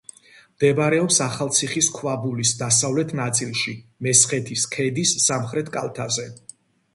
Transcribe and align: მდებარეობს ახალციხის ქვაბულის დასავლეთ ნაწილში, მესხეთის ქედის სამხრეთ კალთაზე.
მდებარეობს 0.53 1.17
ახალციხის 1.25 1.89
ქვაბულის 1.97 2.53
დასავლეთ 2.61 3.13
ნაწილში, 3.19 3.75
მესხეთის 4.09 4.65
ქედის 4.73 5.13
სამხრეთ 5.27 5.71
კალთაზე. 5.79 6.27